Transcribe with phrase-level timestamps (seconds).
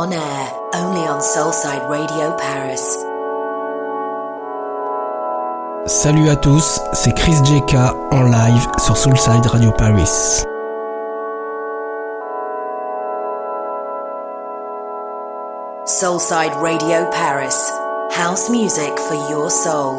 [0.00, 2.80] on air, only on Soulside Radio Paris.
[5.86, 7.74] Salut à tous, c'est Chris JK
[8.10, 10.08] en live sur Soulside Radio Paris.
[15.84, 17.70] Soulside Radio Paris,
[18.10, 19.98] house music for your soul.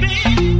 [0.00, 0.57] Baby.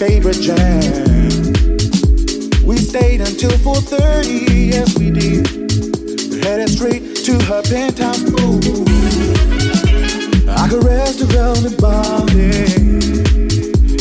[0.00, 1.52] favorite jam.
[2.64, 5.46] We stayed until 4:30, yes we did.
[6.42, 8.24] Headed straight to her penthouse.
[8.40, 8.86] Ooh,
[10.48, 12.48] I caressed her velvet body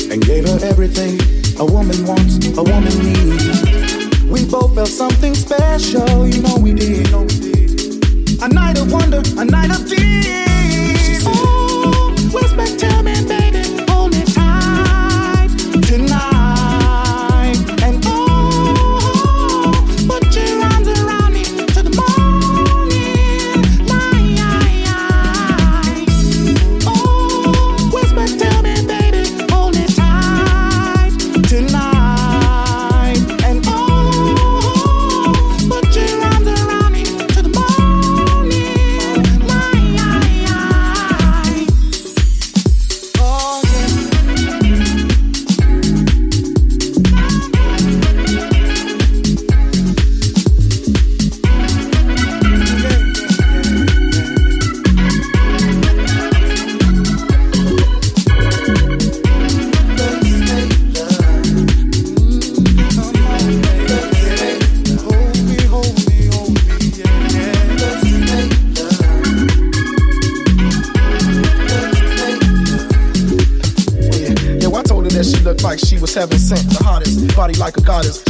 [0.10, 1.20] and gave her everything
[1.60, 3.60] a woman wants, a woman needs.
[4.34, 7.12] We both felt something special, you know we did.
[7.12, 8.42] Know we did.
[8.42, 11.59] A night of wonder, a night of dreams.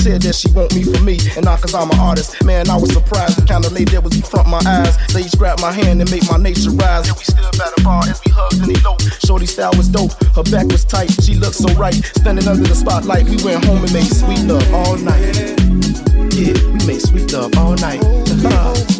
[0.09, 2.43] said that she want me for me, and not cause I'm an artist.
[2.43, 4.97] Man, I was surprised the kind of lady that was in front my eyes.
[5.13, 7.07] They grabbed my hand and made my nature rise.
[7.07, 9.05] And we stood by the bar as we hugged and eloped.
[9.25, 12.01] Shorty style was dope, her back was tight, she looked so right.
[12.17, 15.35] Standing under the spotlight, we went home and made sweet love all night.
[16.33, 18.01] Yeah, we made sweet love all night.
[18.01, 18.98] Uh-huh.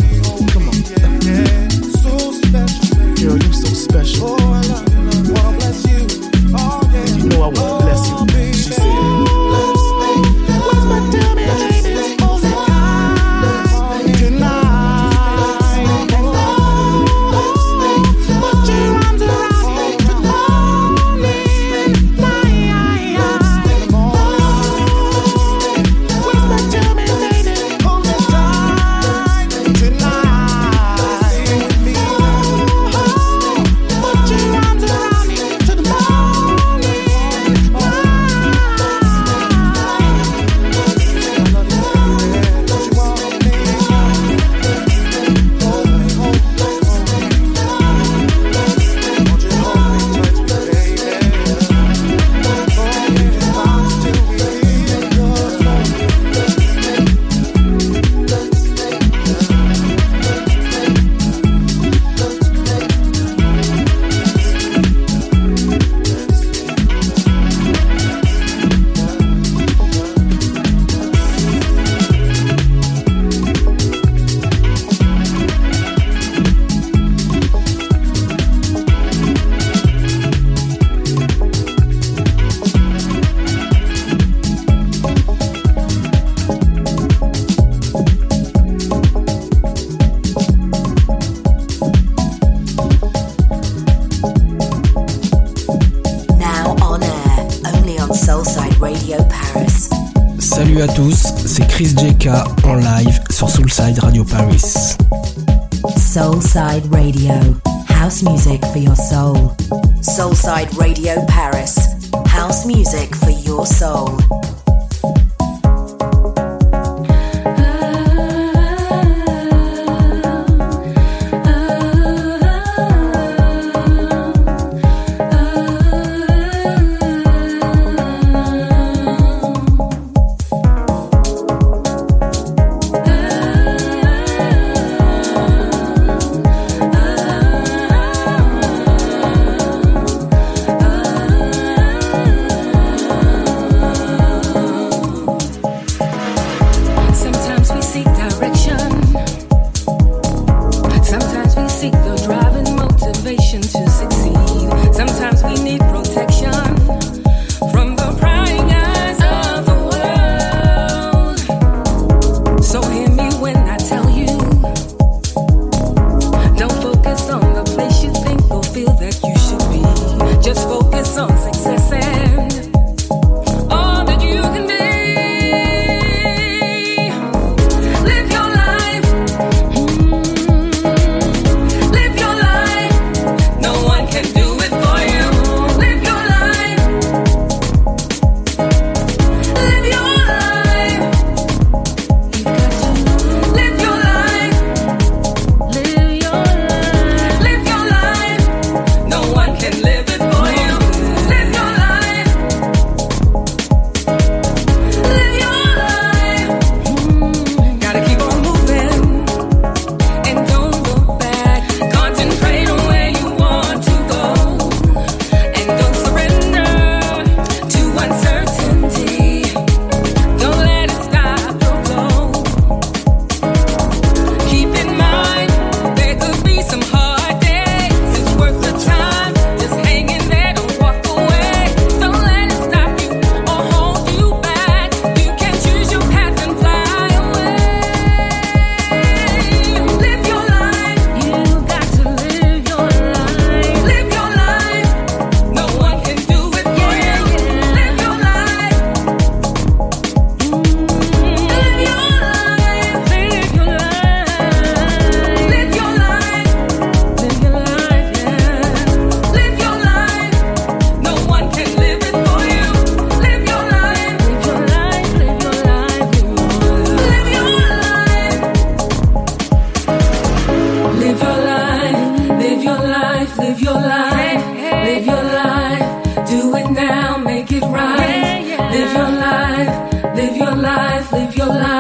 [280.20, 281.79] Live your life.